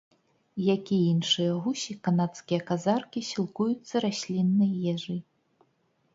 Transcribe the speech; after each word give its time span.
Як 0.75 0.83
і 0.95 0.97
іншыя 1.09 1.51
гусі, 1.65 1.97
канадскія 2.07 2.59
казаркі 2.71 3.25
сілкуюцца 3.29 3.95
расліннай 4.09 4.73
ежай. 4.95 5.19